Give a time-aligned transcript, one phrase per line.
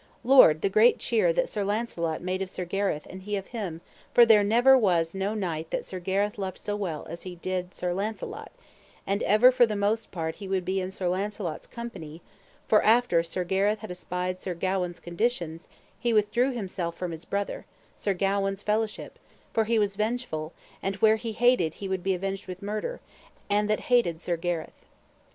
[0.23, 0.63] Lord!
[0.63, 3.81] the great cheer that Sir Launcelot made of Sir Gareth and he of him,
[4.15, 4.39] for there
[4.75, 8.51] was never no knight that Sir Gareth loved so well as he did Sir Launcelot;
[9.05, 12.23] and ever for the most part he would be in Sir Launcelot's company;
[12.67, 15.69] for after Sir Gareth had espied Sir Gawaine's conditions,
[15.99, 19.19] he withdrew himself from his brother, Sir Gawaine's, fellowship,
[19.53, 23.01] for he was vengeable, and where he hated he would be avenged with murder,
[23.51, 24.87] and that hated Sir Gareth.